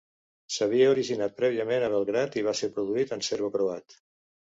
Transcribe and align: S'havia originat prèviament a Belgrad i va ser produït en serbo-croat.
S'havia 0.53 0.85
originat 0.93 1.35
prèviament 1.41 1.85
a 1.87 1.91
Belgrad 1.95 2.37
i 2.41 2.43
va 2.47 2.55
ser 2.61 2.71
produït 2.79 3.13
en 3.19 3.23
serbo-croat. 3.29 3.97